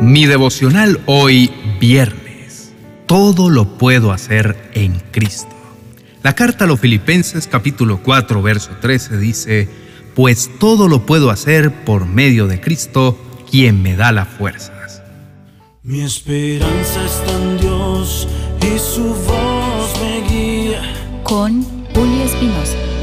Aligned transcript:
Mi 0.00 0.24
devocional 0.24 0.98
hoy 1.04 1.50
viernes. 1.78 2.72
Todo 3.06 3.50
lo 3.50 3.76
puedo 3.76 4.12
hacer 4.12 4.56
en 4.72 4.98
Cristo. 5.10 5.54
La 6.22 6.34
carta 6.34 6.64
a 6.64 6.66
los 6.66 6.80
Filipenses 6.80 7.46
capítulo 7.46 8.00
4 8.02 8.40
verso 8.40 8.70
13 8.80 9.18
dice, 9.18 9.68
pues 10.14 10.50
todo 10.58 10.88
lo 10.88 11.04
puedo 11.04 11.28
hacer 11.28 11.84
por 11.84 12.06
medio 12.06 12.46
de 12.46 12.62
Cristo, 12.62 13.18
quien 13.50 13.82
me 13.82 13.94
da 13.94 14.10
las 14.10 14.28
fuerzas. 14.28 15.02
Mi 15.82 16.00
esperanza 16.00 17.04
está 17.04 17.32
en 17.36 17.58
Dios 17.58 18.26
y 18.62 18.78
su 18.78 19.04
voz 19.04 20.00
me 20.00 20.28
guía. 20.30 20.82
Con 21.24 21.62
Julio 21.94 22.24
Espinosa. 22.24 22.99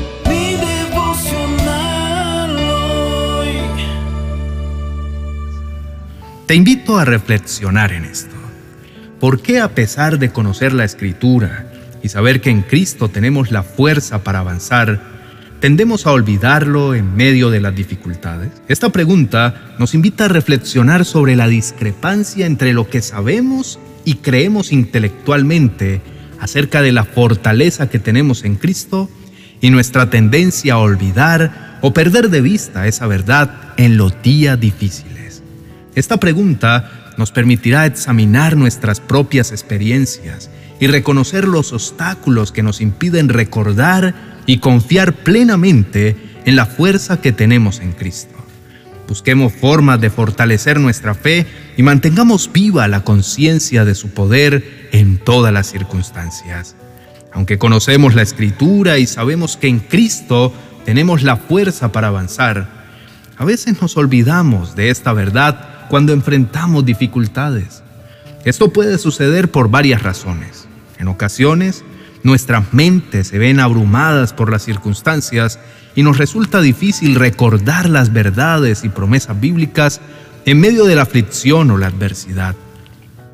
Te 6.48 6.55
invito 6.55 6.98
a 6.98 7.04
reflexionar 7.04 7.91
en 7.91 8.06
esto. 8.06 8.33
¿Por 9.19 9.42
qué 9.42 9.60
a 9.60 9.75
pesar 9.75 10.18
de 10.18 10.29
conocer 10.29 10.71
la 10.71 10.86
Escritura 10.86 11.70
y 12.01 12.07
saber 12.07 12.39
que 12.39 12.50
en 12.50 12.61
Cristo 12.61 13.10
tenemos 13.10 13.51
la 13.51 13.64
fuerza 13.64 14.23
para 14.23 14.39
avanzar, 14.39 15.01
tendemos 15.60 16.07
a 16.07 16.14
olvidarlo 16.14 16.96
en 16.96 17.18
medio 17.18 17.50
de 17.50 17.60
las 17.60 17.75
dificultades? 17.75 18.50
Esta 18.70 18.93
pregunta 18.93 19.75
nos 19.78 19.93
invita 19.93 20.23
a 20.23 20.29
reflexionar 20.29 21.04
sobre 21.04 21.36
la 21.36 21.50
discrepancia 21.50 22.46
entre 22.46 22.71
lo 22.71 22.89
que 22.89 23.01
sabemos 23.01 23.78
y 24.06 24.15
creemos 24.15 24.71
intelectualmente 24.71 26.01
acerca 26.39 26.82
de 26.82 26.93
la 26.93 27.04
fortaleza 27.04 27.89
que 27.89 28.00
tenemos 28.00 28.45
en 28.45 28.56
Cristo 28.56 29.09
y 29.59 29.70
nuestra 29.70 30.09
tendencia 30.09 30.75
a 30.75 30.79
olvidar 30.79 31.79
o 31.82 31.92
perder 31.92 32.30
de 32.30 32.39
vista 32.39 32.88
esa 32.88 33.06
verdad 33.06 33.73
en 33.75 33.98
los 33.98 34.22
días 34.22 34.58
difíciles. 34.58 35.17
Esta 35.97 36.17
pregunta 36.17 36.92
nos 37.17 37.31
permitirá 37.31 37.88
examinar 37.88 38.56
nuestras 38.56 39.00
propias 39.00 39.52
experiencias 39.52 40.52
y 40.80 40.86
reconocer 40.86 41.48
los 41.48 41.73
obstáculos 41.73 42.52
que 42.52 42.62
nos 42.62 42.81
impiden 42.81 43.30
recordar 43.30 44.14
y 44.45 44.59
confiar 44.59 45.14
plenamente 45.14 46.16
en 46.45 46.56
la 46.56 46.68
fuerza 46.68 47.20
que 47.20 47.31
tenemos 47.31 47.80
en 47.80 47.94
Cristo. 47.94 48.36
Busquemos 49.08 49.53
formas 49.53 50.00
de 50.00 50.12
fortalecer 50.12 50.80
nuestra 50.80 51.16
fe 51.16 51.48
y 51.78 51.81
mantengamos 51.81 52.53
viva 52.53 52.88
la 52.88 53.03
conciencia 53.03 53.84
de 53.84 53.95
su 53.95 54.12
poder 54.12 54.90
en 54.92 55.18
todas 55.18 55.52
las 55.52 55.66
circunstancias. 55.66 56.75
Aunque 57.34 57.58
conocemos 57.58 58.14
la 58.14 58.22
Escritura 58.22 59.00
y 59.00 59.08
sabemos 59.08 59.58
que 59.58 59.68
en 59.68 59.80
Cristo 59.80 60.53
tenemos 60.86 61.23
la 61.23 61.38
fuerza 61.38 61.92
para 61.92 62.09
avanzar, 62.09 62.70
a 63.36 63.45
veces 63.45 63.81
nos 63.81 63.98
olvidamos 63.98 64.75
de 64.75 64.92
esta 64.92 65.12
verdad 65.14 65.77
cuando 65.90 66.14
enfrentamos 66.14 66.86
dificultades. 66.86 67.84
Esto 68.46 68.72
puede 68.72 68.98
suceder 68.98 69.52
por 69.52 69.70
varias 69.70 70.04
razones. 70.04 70.68
En 71.00 71.08
ocasiones, 71.08 71.84
Nuestras 72.28 72.74
mentes 72.74 73.28
se 73.28 73.38
ven 73.38 73.60
abrumadas 73.60 74.34
por 74.34 74.52
las 74.52 74.64
circunstancias 74.64 75.60
y 75.96 76.04
nos 76.04 76.18
resulta 76.18 76.62
difícil 76.62 77.16
recordar 77.16 77.90
las 77.90 78.12
verdades 78.12 78.84
y 78.84 78.90
promesas 78.90 79.40
bíblicas 79.40 80.02
en 80.46 80.60
medio 80.60 80.84
de 80.84 80.96
la 80.96 81.04
aflicción 81.04 81.72
o 81.72 81.78
la 81.78 81.88
adversidad. 81.88 82.56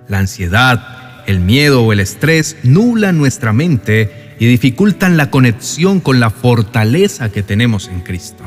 La 0.07 0.19
ansiedad, 0.19 1.23
el 1.25 1.39
miedo 1.39 1.81
o 1.81 1.93
el 1.93 2.01
estrés 2.01 2.57
nublan 2.63 3.17
nuestra 3.17 3.53
mente 3.53 4.35
y 4.39 4.45
dificultan 4.45 5.17
la 5.17 5.31
conexión 5.31 5.99
con 5.99 6.19
la 6.19 6.29
fortaleza 6.29 7.31
que 7.31 7.41
tenemos 7.41 7.87
en 7.87 8.01
Cristo. 8.01 8.43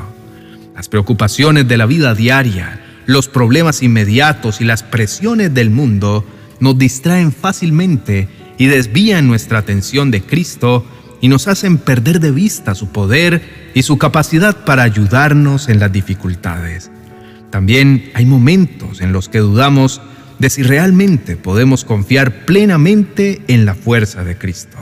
Las 0.75 0.87
preocupaciones 0.87 1.67
de 1.67 1.77
la 1.77 1.87
vida 1.87 2.13
diaria, 2.13 2.79
los 3.07 3.29
problemas 3.29 3.81
inmediatos 3.81 4.61
y 4.61 4.65
las 4.65 4.83
presiones 4.83 5.53
del 5.53 5.71
mundo 5.71 6.23
nos 6.59 6.77
distraen 6.77 7.31
fácilmente 7.31 8.27
y 8.57 8.67
desvían 8.67 9.27
nuestra 9.27 9.59
atención 9.59 10.11
de 10.11 10.21
Cristo 10.21 10.85
y 11.21 11.29
nos 11.29 11.47
hacen 11.47 11.77
perder 11.77 12.19
de 12.19 12.31
vista 12.31 12.75
su 12.75 12.89
poder 12.89 13.71
y 13.73 13.83
su 13.83 13.97
capacidad 13.97 14.65
para 14.65 14.83
ayudarnos 14.83 15.69
en 15.69 15.79
las 15.79 15.91
dificultades. 15.91 16.91
También 17.49 18.11
hay 18.13 18.25
momentos 18.25 19.01
en 19.01 19.13
los 19.13 19.29
que 19.29 19.39
dudamos 19.39 20.01
de 20.37 20.49
si 20.49 20.61
realmente 20.61 21.37
podemos 21.37 21.85
confiar 21.85 22.45
plenamente 22.45 23.41
en 23.47 23.65
la 23.65 23.73
fuerza 23.73 24.23
de 24.23 24.37
Cristo. 24.37 24.77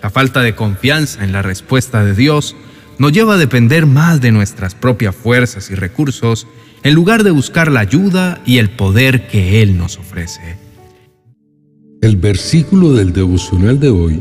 La 0.00 0.10
falta 0.10 0.42
de 0.42 0.54
confianza 0.54 1.24
en 1.24 1.32
la 1.32 1.42
respuesta 1.42 2.04
de 2.04 2.14
Dios 2.14 2.54
nos 2.98 3.12
lleva 3.12 3.34
a 3.34 3.38
depender 3.38 3.86
más 3.86 4.20
de 4.20 4.32
nuestras 4.32 4.74
propias 4.74 5.14
fuerzas 5.14 5.70
y 5.70 5.74
recursos 5.74 6.46
en 6.82 6.94
lugar 6.94 7.24
de 7.24 7.30
buscar 7.30 7.70
la 7.70 7.80
ayuda 7.80 8.40
y 8.44 8.58
el 8.58 8.70
poder 8.70 9.28
que 9.28 9.62
Él 9.62 9.76
nos 9.76 9.98
ofrece. 9.98 10.56
El 12.00 12.16
versículo 12.16 12.92
del 12.92 13.12
devocional 13.12 13.80
de 13.80 13.90
hoy 13.90 14.20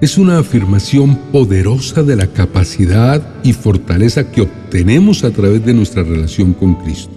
es 0.00 0.18
una 0.18 0.38
afirmación 0.38 1.16
poderosa 1.32 2.02
de 2.02 2.16
la 2.16 2.26
capacidad 2.26 3.26
y 3.42 3.54
fortaleza 3.54 4.30
que 4.30 4.42
obtenemos 4.42 5.24
a 5.24 5.30
través 5.30 5.64
de 5.64 5.72
nuestra 5.72 6.02
relación 6.02 6.52
con 6.52 6.74
Cristo. 6.74 7.12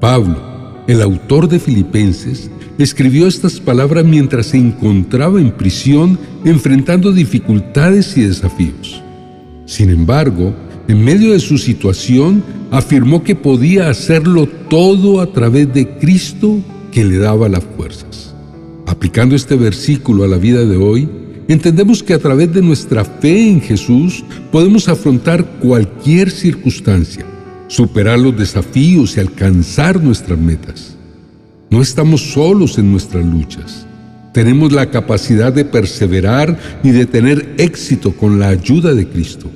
Pablo, 0.00 0.82
el 0.88 1.00
autor 1.00 1.48
de 1.48 1.60
Filipenses, 1.60 2.50
escribió 2.78 3.28
estas 3.28 3.60
palabras 3.60 4.04
mientras 4.04 4.46
se 4.46 4.56
encontraba 4.56 5.40
en 5.40 5.52
prisión 5.52 6.18
enfrentando 6.44 7.12
dificultades 7.12 8.16
y 8.16 8.22
desafíos. 8.22 9.02
Sin 9.66 9.90
embargo, 9.90 10.54
en 10.88 11.04
medio 11.04 11.32
de 11.32 11.40
su 11.40 11.58
situación, 11.58 12.42
afirmó 12.70 13.22
que 13.22 13.36
podía 13.36 13.88
hacerlo 13.88 14.48
todo 14.68 15.20
a 15.20 15.32
través 15.32 15.72
de 15.72 15.88
Cristo 15.98 16.60
que 16.90 17.04
le 17.04 17.18
daba 17.18 17.48
las 17.48 17.64
fuerzas. 17.76 18.34
Aplicando 18.86 19.34
este 19.34 19.56
versículo 19.56 20.24
a 20.24 20.28
la 20.28 20.38
vida 20.38 20.64
de 20.64 20.76
hoy, 20.76 21.08
entendemos 21.48 22.02
que 22.02 22.14
a 22.14 22.18
través 22.18 22.52
de 22.52 22.62
nuestra 22.62 23.04
fe 23.04 23.48
en 23.48 23.60
Jesús 23.60 24.24
podemos 24.50 24.88
afrontar 24.88 25.44
cualquier 25.60 26.30
circunstancia, 26.30 27.24
superar 27.68 28.18
los 28.18 28.36
desafíos 28.36 29.16
y 29.16 29.20
alcanzar 29.20 30.02
nuestras 30.02 30.38
metas. 30.38 30.96
No 31.70 31.80
estamos 31.80 32.32
solos 32.32 32.76
en 32.78 32.90
nuestras 32.90 33.24
luchas. 33.24 33.86
Tenemos 34.32 34.72
la 34.72 34.90
capacidad 34.90 35.52
de 35.52 35.64
perseverar 35.64 36.58
y 36.82 36.90
de 36.90 37.04
tener 37.04 37.54
éxito 37.58 38.12
con 38.12 38.38
la 38.38 38.48
ayuda 38.48 38.94
de 38.94 39.06
Cristo. 39.06 39.50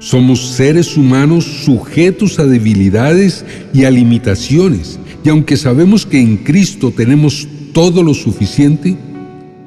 Somos 0.00 0.40
seres 0.50 0.96
humanos 0.96 1.44
sujetos 1.44 2.38
a 2.38 2.46
debilidades 2.46 3.44
y 3.72 3.84
a 3.84 3.90
limitaciones, 3.90 4.98
y 5.22 5.28
aunque 5.28 5.56
sabemos 5.56 6.06
que 6.06 6.20
en 6.20 6.38
Cristo 6.38 6.90
tenemos 6.90 7.46
todo 7.72 8.02
lo 8.02 8.14
suficiente, 8.14 8.96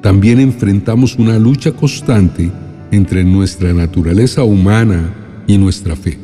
también 0.02 0.40
enfrentamos 0.40 1.16
una 1.16 1.38
lucha 1.38 1.72
constante 1.72 2.50
entre 2.90 3.24
nuestra 3.24 3.72
naturaleza 3.72 4.44
humana 4.44 5.14
y 5.46 5.56
nuestra 5.56 5.96
fe. 5.96 6.18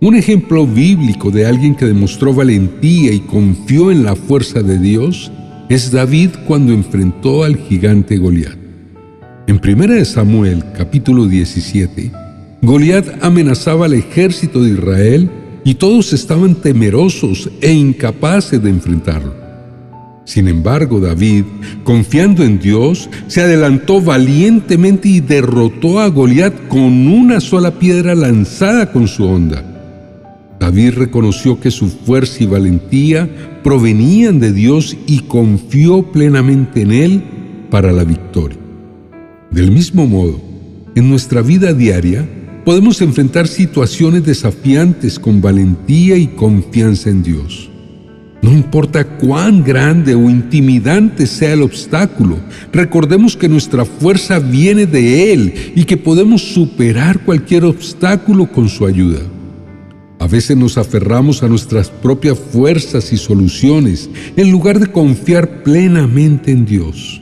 Un 0.00 0.16
ejemplo 0.16 0.66
bíblico 0.66 1.30
de 1.30 1.46
alguien 1.46 1.76
que 1.76 1.86
demostró 1.86 2.34
valentía 2.34 3.12
y 3.12 3.20
confió 3.20 3.90
en 3.90 4.02
la 4.02 4.16
fuerza 4.16 4.62
de 4.62 4.78
Dios 4.78 5.30
es 5.72 5.90
David 5.90 6.30
cuando 6.46 6.74
enfrentó 6.74 7.44
al 7.44 7.56
gigante 7.56 8.18
Goliat. 8.18 8.58
En 9.46 9.58
1 9.58 10.04
Samuel 10.04 10.62
capítulo 10.76 11.26
17, 11.26 12.12
Goliat 12.60 13.24
amenazaba 13.24 13.86
al 13.86 13.94
ejército 13.94 14.62
de 14.62 14.72
Israel 14.72 15.30
y 15.64 15.76
todos 15.76 16.12
estaban 16.12 16.56
temerosos 16.56 17.50
e 17.62 17.72
incapaces 17.72 18.62
de 18.62 18.68
enfrentarlo. 18.68 19.34
Sin 20.26 20.46
embargo, 20.46 21.00
David, 21.00 21.44
confiando 21.84 22.44
en 22.44 22.58
Dios, 22.58 23.08
se 23.26 23.40
adelantó 23.40 24.02
valientemente 24.02 25.08
y 25.08 25.20
derrotó 25.20 26.00
a 26.00 26.08
Goliat 26.08 26.68
con 26.68 27.08
una 27.08 27.40
sola 27.40 27.78
piedra 27.78 28.14
lanzada 28.14 28.92
con 28.92 29.08
su 29.08 29.24
onda. 29.24 29.71
David 30.62 30.94
reconoció 30.94 31.58
que 31.58 31.72
su 31.72 31.88
fuerza 31.88 32.44
y 32.44 32.46
valentía 32.46 33.28
provenían 33.64 34.38
de 34.38 34.52
Dios 34.52 34.96
y 35.08 35.18
confió 35.22 36.12
plenamente 36.12 36.82
en 36.82 36.92
Él 36.92 37.24
para 37.68 37.90
la 37.90 38.04
victoria. 38.04 38.58
Del 39.50 39.72
mismo 39.72 40.06
modo, 40.06 40.40
en 40.94 41.10
nuestra 41.10 41.42
vida 41.42 41.72
diaria 41.72 42.28
podemos 42.64 43.00
enfrentar 43.00 43.48
situaciones 43.48 44.24
desafiantes 44.24 45.18
con 45.18 45.40
valentía 45.40 46.16
y 46.16 46.28
confianza 46.28 47.10
en 47.10 47.24
Dios. 47.24 47.68
No 48.40 48.52
importa 48.52 49.02
cuán 49.18 49.64
grande 49.64 50.14
o 50.14 50.30
intimidante 50.30 51.26
sea 51.26 51.54
el 51.54 51.62
obstáculo, 51.62 52.36
recordemos 52.72 53.36
que 53.36 53.48
nuestra 53.48 53.84
fuerza 53.84 54.38
viene 54.38 54.86
de 54.86 55.32
Él 55.32 55.72
y 55.74 55.82
que 55.82 55.96
podemos 55.96 56.40
superar 56.40 57.24
cualquier 57.24 57.64
obstáculo 57.64 58.46
con 58.46 58.68
su 58.68 58.86
ayuda. 58.86 59.22
Veces 60.32 60.56
nos 60.56 60.78
aferramos 60.78 61.42
a 61.42 61.48
nuestras 61.48 61.90
propias 61.90 62.38
fuerzas 62.38 63.12
y 63.12 63.18
soluciones 63.18 64.08
en 64.34 64.50
lugar 64.50 64.80
de 64.80 64.86
confiar 64.86 65.62
plenamente 65.62 66.50
en 66.50 66.64
Dios. 66.64 67.20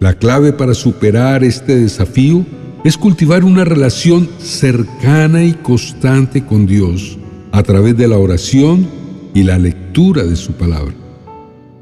La 0.00 0.14
clave 0.14 0.52
para 0.52 0.74
superar 0.74 1.44
este 1.44 1.76
desafío 1.76 2.44
es 2.82 2.96
cultivar 2.96 3.44
una 3.44 3.64
relación 3.64 4.28
cercana 4.40 5.44
y 5.44 5.52
constante 5.52 6.44
con 6.44 6.66
Dios 6.66 7.16
a 7.52 7.62
través 7.62 7.96
de 7.96 8.08
la 8.08 8.18
oración 8.18 8.88
y 9.34 9.44
la 9.44 9.56
lectura 9.56 10.24
de 10.24 10.34
su 10.34 10.54
palabra. 10.54 10.96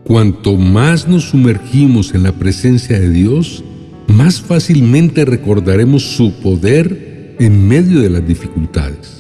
Cuanto 0.05 0.59
más 0.59 1.09
nos 1.09 1.31
sumergimos 1.31 2.15
en 2.15 2.23
la 2.23 2.33
presencia 2.33 3.01
de 3.01 3.09
Dios, 3.09 3.65
más 4.09 4.43
fácilmente 4.43 5.25
recordaremos 5.25 6.03
su 6.03 6.35
poder 6.35 7.37
en 7.39 7.67
medio 7.67 8.01
de 8.01 8.11
las 8.11 8.29
dificultades. 8.29 9.19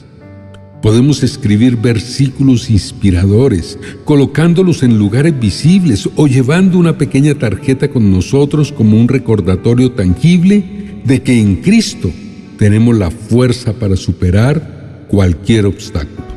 Podemos 0.82 1.22
escribir 1.22 1.76
versículos 1.76 2.70
inspiradores, 2.70 3.78
colocándolos 4.06 4.82
en 4.82 4.98
lugares 4.98 5.38
visibles 5.38 6.08
o 6.16 6.26
llevando 6.26 6.78
una 6.78 6.96
pequeña 6.96 7.34
tarjeta 7.34 7.88
con 7.88 8.10
nosotros 8.10 8.72
como 8.72 8.98
un 8.98 9.06
recordatorio 9.06 9.92
tangible 9.92 11.02
de 11.04 11.22
que 11.22 11.38
en 11.38 11.56
Cristo 11.56 12.10
tenemos 12.58 12.96
la 12.96 13.10
fuerza 13.10 13.74
para 13.74 13.94
superar 13.96 15.04
cualquier 15.08 15.66
obstáculo. 15.66 16.30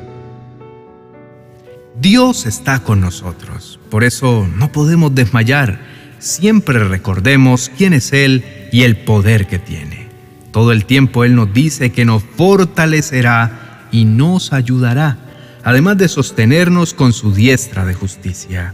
Dios 2.02 2.46
está 2.46 2.84
con 2.84 3.00
nosotros, 3.00 3.80
por 3.90 4.04
eso 4.04 4.46
no 4.58 4.74
podemos 4.74 5.16
desmayar. 5.16 5.80
Siempre 6.20 6.84
recordemos 6.84 7.72
quién 7.78 7.94
es 7.94 8.12
Él 8.12 8.44
y 8.74 8.84
el 8.84 8.98
poder 8.98 9.48
que 9.48 9.60
tiene. 9.60 10.08
Todo 10.52 10.74
el 10.74 10.84
tiempo 10.84 11.24
Él 11.24 11.36
nos 11.36 11.54
dice 11.54 11.92
que 11.92 12.04
nos 12.04 12.24
fortalecerá 12.24 13.63
y 13.94 14.04
nos 14.04 14.52
ayudará, 14.52 15.18
además 15.64 15.98
de 15.98 16.10
sostenernos 16.10 16.94
con 16.94 17.14
su 17.14 17.34
diestra 17.34 17.86
de 17.86 17.94
justicia. 17.94 18.74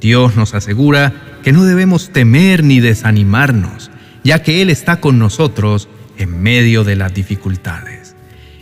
Dios 0.00 0.34
nos 0.34 0.54
asegura 0.54 1.12
que 1.44 1.52
no 1.52 1.62
debemos 1.64 2.10
temer 2.10 2.64
ni 2.64 2.80
desanimarnos, 2.80 3.92
ya 4.24 4.42
que 4.42 4.62
Él 4.62 4.70
está 4.70 5.00
con 5.00 5.20
nosotros 5.20 5.88
en 6.18 6.42
medio 6.42 6.82
de 6.82 6.96
las 6.96 7.14
dificultades. 7.14 8.16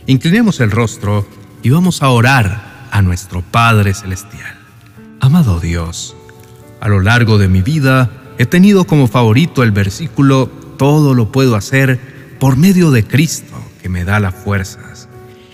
Inclinemos 0.05 0.59
el 0.59 0.69
rostro 0.69 1.27
y 1.63 1.69
vamos 1.71 2.03
a 2.03 2.09
orar 2.09 2.87
a 2.91 3.01
nuestro 3.01 3.41
Padre 3.41 3.93
Celestial. 3.93 4.55
Amado 5.19 5.59
Dios, 5.59 6.15
a 6.79 6.89
lo 6.89 6.99
largo 6.99 7.37
de 7.37 7.47
mi 7.47 7.61
vida 7.61 8.11
he 8.37 8.45
tenido 8.45 8.85
como 8.85 9.07
favorito 9.07 9.63
el 9.63 9.71
versículo 9.71 10.47
Todo 10.77 11.13
lo 11.13 11.31
puedo 11.31 11.55
hacer 11.55 11.99
por 12.37 12.57
medio 12.57 12.91
de 12.91 13.05
Cristo 13.05 13.55
que 13.81 13.89
me 13.89 14.03
da 14.03 14.19
las 14.19 14.35
fuerzas. 14.35 14.94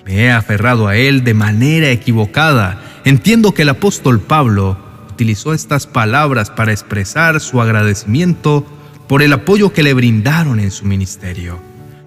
Me 0.05 0.25
he 0.25 0.31
aferrado 0.31 0.87
a 0.87 0.95
Él 0.95 1.23
de 1.23 1.33
manera 1.33 1.89
equivocada. 1.89 2.81
Entiendo 3.05 3.53
que 3.53 3.61
el 3.63 3.69
apóstol 3.69 4.19
Pablo 4.19 4.77
utilizó 5.09 5.53
estas 5.53 5.87
palabras 5.87 6.49
para 6.49 6.71
expresar 6.71 7.39
su 7.39 7.61
agradecimiento 7.61 8.65
por 9.07 9.21
el 9.21 9.33
apoyo 9.33 9.73
que 9.73 9.83
le 9.83 9.93
brindaron 9.93 10.59
en 10.59 10.71
su 10.71 10.85
ministerio. 10.85 11.59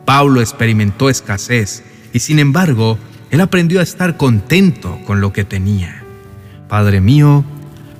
Pablo 0.05 0.41
experimentó 0.41 1.08
escasez 1.08 1.85
y 2.12 2.19
sin 2.19 2.38
embargo 2.38 2.99
él 3.31 3.41
aprendió 3.41 3.81
a 3.81 3.82
estar 3.82 4.17
contento 4.17 4.99
con 5.06 5.20
lo 5.20 5.32
que 5.32 5.44
tenía. 5.44 6.02
Padre 6.69 7.00
mío, 7.00 7.44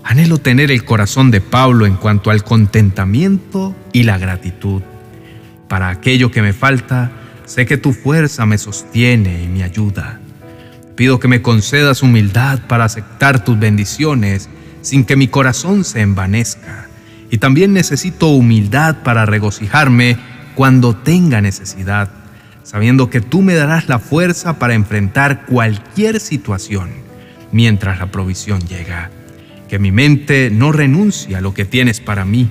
anhelo 0.03 0.39
tener 0.39 0.71
el 0.71 0.85
corazón 0.85 1.31
de 1.31 1.41
Pablo 1.41 1.87
en 1.87 1.97
cuanto 1.97 2.31
al 2.31 2.45
contentamiento 2.45 3.75
y 3.93 4.05
la 4.05 4.19
gratitud. 4.19 4.83
Para 5.69 5.89
aquello 5.89 6.31
que 6.31 6.43
me 6.43 6.53
falta, 6.53 7.11
sé 7.45 7.67
que 7.67 7.77
tu 7.77 7.93
fuerza 7.93 8.47
me 8.47 8.59
sostiene 8.59 9.43
y 9.43 9.49
me 9.49 9.63
ayuda. 9.63 10.21
Pido 10.97 11.19
que 11.19 11.29
me 11.29 11.43
concedas 11.43 12.03
humildad 12.03 12.61
para 12.69 12.85
aceptar 12.85 13.45
tus 13.45 13.59
bendiciones 13.59 14.49
sin 14.83 15.05
que 15.05 15.17
mi 15.17 15.29
corazón 15.29 15.85
se 15.85 16.01
envanezca. 16.01 16.89
Y 17.31 17.39
también 17.39 17.73
necesito 17.73 18.29
humildad 18.29 19.03
para 19.03 19.27
regocijarme 19.27 20.19
cuando 20.55 20.95
tenga 20.95 21.41
necesidad 21.41 22.11
sabiendo 22.65 23.11
que 23.11 23.21
tú 23.21 23.43
me 23.43 23.55
darás 23.55 23.89
la 23.89 24.01
fuerza 24.01 24.59
para 24.59 24.75
enfrentar 24.75 25.47
cualquier 25.47 26.19
situación 26.19 26.91
mientras 27.53 28.01
la 28.01 28.11
provisión 28.11 28.61
llega. 28.67 29.11
Que 29.69 29.79
mi 29.79 29.93
mente 29.93 30.51
no 30.51 30.73
renuncie 30.73 31.37
a 31.37 31.41
lo 31.41 31.55
que 31.55 31.67
tienes 31.67 32.01
para 32.01 32.25
mí. 32.25 32.49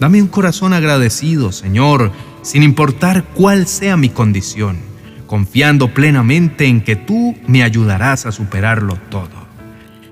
Dame 0.00 0.20
un 0.20 0.28
corazón 0.28 0.72
agradecido, 0.72 1.52
Señor, 1.52 2.12
sin 2.42 2.62
importar 2.62 3.24
cuál 3.34 3.66
sea 3.66 3.96
mi 3.96 4.08
condición, 4.08 4.78
confiando 5.26 5.94
plenamente 5.94 6.66
en 6.66 6.82
que 6.82 6.96
tú 6.96 7.36
me 7.46 7.62
ayudarás 7.62 8.26
a 8.26 8.32
superarlo 8.32 8.98
todo. 9.10 9.42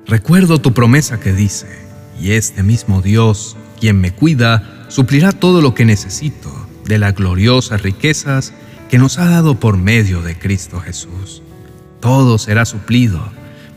Recuerdo 0.07 0.61
tu 0.61 0.73
promesa 0.73 1.21
que 1.21 1.33
dice, 1.33 1.67
y 2.21 2.33
este 2.33 2.63
mismo 2.63 3.03
Dios, 3.03 3.57
quien 3.79 4.01
me 4.01 4.13
cuida, 4.13 4.87
suplirá 4.89 5.33
todo 5.33 5.61
lo 5.61 5.75
que 5.75 5.85
necesito 5.85 6.51
de 6.85 6.99
las 6.99 7.15
gloriosas 7.15 7.83
riquezas 7.83 8.53
que 8.89 8.99
nos 8.99 9.19
ha 9.19 9.27
dado 9.27 9.61
por 9.61 9.77
medio 9.77 10.23
de 10.23 10.37
Cristo 10.37 10.81
Jesús. 10.81 11.43
Todo 12.01 12.39
será 12.39 12.65
suplido. 12.65 13.21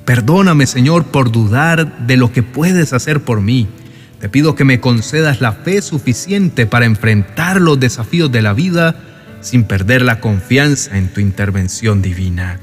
Perdóname, 0.06 0.66
Señor, 0.66 1.06
por 1.06 1.32
dudar 1.32 2.08
de 2.08 2.18
lo 2.18 2.32
que 2.32 2.42
puedes 2.42 2.94
hacer 2.94 3.24
por 3.24 3.42
mí. 3.42 3.68
Te 4.24 4.30
pido 4.30 4.56
que 4.56 4.64
me 4.64 4.80
concedas 4.80 5.42
la 5.42 5.52
fe 5.52 5.82
suficiente 5.82 6.66
para 6.66 6.86
enfrentar 6.86 7.60
los 7.60 7.78
desafíos 7.78 8.32
de 8.32 8.42
la 8.42 8.54
vida 8.54 8.96
sin 9.42 9.66
perder 9.66 10.02
la 10.02 10.22
confianza 10.22 10.98
en 10.98 11.10
tu 11.10 11.20
intervención 11.20 12.02
divina. 12.02 12.58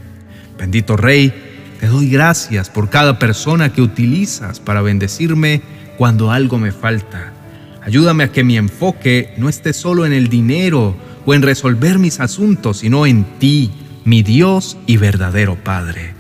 Bendito 0.59 0.97
Rey, 0.97 1.35
te 1.79 1.87
doy 1.87 2.09
gracias 2.09 2.71
por 2.71 2.89
cada 2.89 3.19
persona 3.19 3.75
que 3.75 3.83
utilizas 3.83 4.59
para 4.59 4.81
bendecirme 4.81 5.61
cuando 5.99 6.31
algo 6.31 6.57
me 6.57 6.73
falta. 6.73 7.35
Ayúdame 7.83 8.25
a 8.25 8.33
que 8.33 8.43
mi 8.43 8.57
enfoque 8.57 9.35
no 9.37 9.51
esté 9.51 9.75
solo 9.75 10.07
en 10.07 10.15
el 10.15 10.29
dinero 10.29 10.97
o 11.27 11.35
en 11.35 11.43
resolver 11.43 11.99
mis 11.99 12.21
asuntos, 12.21 12.79
sino 12.79 13.05
en 13.05 13.39
ti, 13.39 13.71
mi 14.07 14.23
Dios 14.23 14.79
y 14.87 14.97
verdadero 14.97 15.57
Padre. 15.57 16.15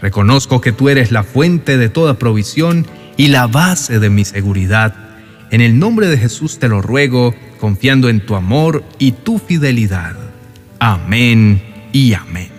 Reconozco 0.00 0.60
que 0.60 0.70
tú 0.70 0.88
eres 0.90 1.10
la 1.10 1.24
fuente 1.24 1.76
de 1.76 1.88
toda 1.88 2.20
provisión 2.20 2.86
y 3.16 3.28
la 3.28 3.46
base 3.46 3.98
de 3.98 4.10
mi 4.10 4.24
seguridad. 4.24 4.94
En 5.50 5.60
el 5.60 5.78
nombre 5.78 6.08
de 6.08 6.18
Jesús 6.18 6.58
te 6.58 6.68
lo 6.68 6.82
ruego, 6.82 7.34
confiando 7.60 8.08
en 8.08 8.24
tu 8.24 8.34
amor 8.34 8.84
y 8.98 9.12
tu 9.12 9.38
fidelidad. 9.38 10.16
Amén 10.78 11.62
y 11.92 12.14
amén. 12.14 12.50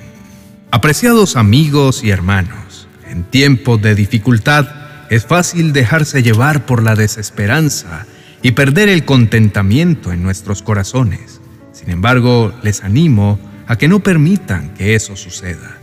Apreciados 0.71 1.36
amigos 1.36 2.04
y 2.04 2.09
hermanos, 2.09 2.88
en 3.09 3.24
tiempos 3.24 3.81
de 3.81 3.95
dificultad 3.95 4.68
es 5.09 5.25
fácil 5.25 5.74
dejarse 5.74 6.24
llevar 6.24 6.65
por 6.65 6.83
la 6.83 6.95
desesperanza 6.95 8.06
y 8.42 8.51
perder 8.51 8.89
el 8.89 9.06
contentamiento 9.06 10.12
en 10.12 10.24
nuestros 10.24 10.62
corazones. 10.62 11.39
Sin 11.71 11.89
embargo, 11.89 12.53
les 12.63 12.83
animo 12.83 13.39
a 13.68 13.77
que 13.77 13.88
no 13.88 14.00
permitan 14.01 14.74
que 14.74 14.95
eso 14.95 15.15
suceda. 15.15 15.77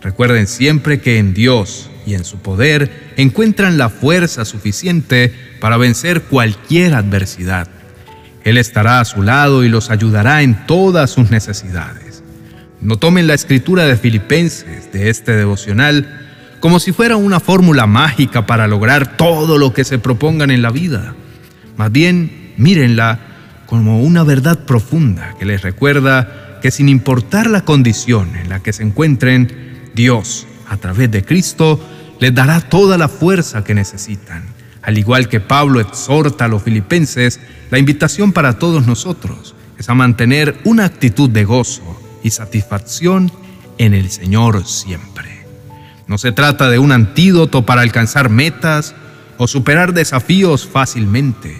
Recuerden 0.00 0.46
siempre 0.46 1.00
que 1.00 1.18
en 1.18 1.34
Dios 1.34 1.90
y 2.06 2.14
en 2.14 2.24
su 2.24 2.38
poder 2.38 3.12
encuentran 3.16 3.78
la 3.78 3.88
fuerza 3.88 4.44
suficiente 4.44 5.32
para 5.60 5.76
vencer 5.76 6.22
cualquier 6.22 6.94
adversidad. 6.94 7.68
Él 8.44 8.56
estará 8.56 9.00
a 9.00 9.04
su 9.04 9.22
lado 9.22 9.64
y 9.64 9.68
los 9.68 9.90
ayudará 9.90 10.42
en 10.42 10.66
todas 10.66 11.10
sus 11.10 11.30
necesidades. 11.30 12.22
No 12.80 12.96
tomen 12.96 13.26
la 13.26 13.34
escritura 13.34 13.84
de 13.84 13.96
Filipenses 13.96 14.90
de 14.92 15.10
este 15.10 15.32
devocional 15.32 16.26
como 16.60 16.78
si 16.78 16.92
fuera 16.92 17.16
una 17.16 17.40
fórmula 17.40 17.86
mágica 17.86 18.46
para 18.46 18.66
lograr 18.66 19.16
todo 19.16 19.58
lo 19.58 19.72
que 19.72 19.84
se 19.84 19.98
propongan 19.98 20.50
en 20.50 20.62
la 20.62 20.70
vida. 20.70 21.14
Más 21.76 21.90
bien, 21.90 22.52
mírenla 22.56 23.18
como 23.66 24.02
una 24.02 24.24
verdad 24.24 24.66
profunda 24.66 25.34
que 25.38 25.46
les 25.46 25.62
recuerda 25.62 26.58
que 26.60 26.70
sin 26.70 26.88
importar 26.88 27.48
la 27.48 27.64
condición 27.64 28.36
en 28.36 28.48
la 28.50 28.60
que 28.60 28.72
se 28.72 28.82
encuentren, 28.82 29.90
Dios, 29.94 30.46
a 30.70 30.76
través 30.76 31.10
de 31.10 31.24
Cristo, 31.24 31.78
les 32.20 32.32
dará 32.32 32.60
toda 32.60 32.96
la 32.96 33.08
fuerza 33.08 33.64
que 33.64 33.74
necesitan. 33.74 34.44
Al 34.82 34.96
igual 34.96 35.28
que 35.28 35.40
Pablo 35.40 35.80
exhorta 35.80 36.46
a 36.46 36.48
los 36.48 36.62
filipenses, 36.62 37.40
la 37.70 37.78
invitación 37.78 38.32
para 38.32 38.58
todos 38.58 38.86
nosotros 38.86 39.54
es 39.76 39.88
a 39.88 39.94
mantener 39.94 40.58
una 40.64 40.84
actitud 40.84 41.28
de 41.28 41.44
gozo 41.44 42.00
y 42.22 42.30
satisfacción 42.30 43.32
en 43.78 43.94
el 43.94 44.10
Señor 44.10 44.64
siempre. 44.64 45.44
No 46.06 46.18
se 46.18 46.32
trata 46.32 46.70
de 46.70 46.78
un 46.78 46.92
antídoto 46.92 47.66
para 47.66 47.82
alcanzar 47.82 48.30
metas 48.30 48.94
o 49.38 49.48
superar 49.48 49.92
desafíos 49.92 50.66
fácilmente, 50.66 51.56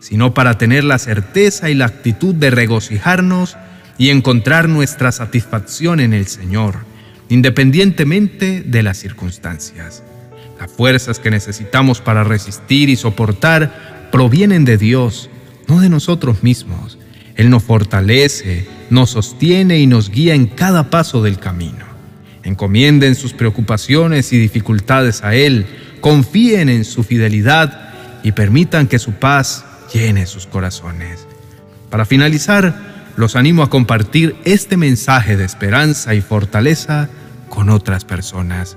sino 0.00 0.32
para 0.32 0.56
tener 0.56 0.84
la 0.84 0.98
certeza 0.98 1.68
y 1.68 1.74
la 1.74 1.86
actitud 1.86 2.34
de 2.34 2.50
regocijarnos 2.50 3.56
y 3.98 4.10
encontrar 4.10 4.68
nuestra 4.68 5.12
satisfacción 5.12 6.00
en 6.00 6.14
el 6.14 6.28
Señor, 6.28 6.93
independientemente 7.28 8.62
de 8.62 8.82
las 8.82 8.98
circunstancias. 8.98 10.02
Las 10.58 10.70
fuerzas 10.70 11.18
que 11.18 11.30
necesitamos 11.30 12.00
para 12.00 12.24
resistir 12.24 12.88
y 12.88 12.96
soportar 12.96 14.08
provienen 14.12 14.64
de 14.64 14.78
Dios, 14.78 15.30
no 15.66 15.80
de 15.80 15.88
nosotros 15.88 16.42
mismos. 16.42 16.98
Él 17.36 17.50
nos 17.50 17.64
fortalece, 17.64 18.66
nos 18.90 19.10
sostiene 19.10 19.78
y 19.78 19.86
nos 19.86 20.10
guía 20.10 20.34
en 20.34 20.46
cada 20.46 20.90
paso 20.90 21.22
del 21.22 21.38
camino. 21.38 21.84
Encomienden 22.44 23.14
sus 23.14 23.32
preocupaciones 23.32 24.32
y 24.32 24.38
dificultades 24.38 25.24
a 25.24 25.34
Él, 25.34 25.66
confíen 26.00 26.68
en 26.68 26.84
su 26.84 27.02
fidelidad 27.02 27.90
y 28.22 28.32
permitan 28.32 28.86
que 28.86 28.98
su 28.98 29.12
paz 29.12 29.64
llene 29.92 30.26
sus 30.26 30.46
corazones. 30.46 31.26
Para 31.90 32.04
finalizar, 32.04 32.93
los 33.16 33.36
animo 33.36 33.62
a 33.62 33.70
compartir 33.70 34.36
este 34.44 34.76
mensaje 34.76 35.36
de 35.36 35.44
esperanza 35.44 36.14
y 36.14 36.20
fortaleza 36.20 37.08
con 37.48 37.70
otras 37.70 38.04
personas. 38.04 38.76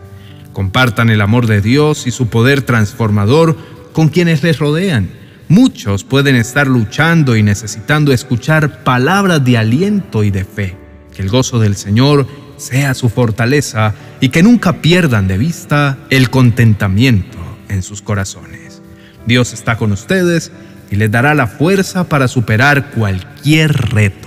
Compartan 0.53 1.09
el 1.09 1.21
amor 1.21 1.47
de 1.47 1.61
Dios 1.61 2.07
y 2.07 2.11
su 2.11 2.27
poder 2.27 2.61
transformador 2.61 3.57
con 3.93 4.09
quienes 4.09 4.43
les 4.43 4.59
rodean. 4.59 5.09
Muchos 5.49 6.03
pueden 6.03 6.35
estar 6.35 6.67
luchando 6.67 7.35
y 7.35 7.43
necesitando 7.43 8.11
escuchar 8.11 8.83
palabras 8.83 9.43
de 9.43 9.57
aliento 9.57 10.23
y 10.23 10.31
de 10.31 10.43
fe. 10.43 10.75
Que 11.15 11.21
el 11.21 11.29
gozo 11.29 11.59
del 11.59 11.75
Señor 11.75 12.27
sea 12.57 12.93
su 12.93 13.09
fortaleza 13.09 13.93
y 14.19 14.29
que 14.29 14.43
nunca 14.43 14.81
pierdan 14.81 15.27
de 15.27 15.37
vista 15.37 15.97
el 16.09 16.29
contentamiento 16.29 17.37
en 17.69 17.81
sus 17.81 18.01
corazones. 18.01 18.81
Dios 19.25 19.53
está 19.53 19.77
con 19.77 19.91
ustedes 19.91 20.51
y 20.89 20.95
les 20.95 21.11
dará 21.11 21.33
la 21.33 21.47
fuerza 21.47 22.07
para 22.07 22.27
superar 22.27 22.91
cualquier 22.91 23.73
reto. 23.73 24.26